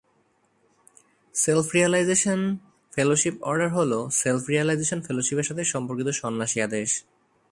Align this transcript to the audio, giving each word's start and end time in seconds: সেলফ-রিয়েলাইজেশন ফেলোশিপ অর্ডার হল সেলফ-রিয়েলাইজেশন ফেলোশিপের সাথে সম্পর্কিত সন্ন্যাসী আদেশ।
সেলফ-রিয়েলাইজেশন 1.35 2.39
ফেলোশিপ 2.93 3.35
অর্ডার 3.41 3.69
হল 3.69 3.91
সেলফ-রিয়েলাইজেশন 4.11 4.99
ফেলোশিপের 5.01 5.43
সাথে 5.43 5.63
সম্পর্কিত 5.63 6.07
সন্ন্যাসী 6.11 6.59
আদেশ। 6.61 6.89